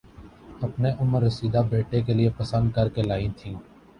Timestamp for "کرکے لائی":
2.75-3.27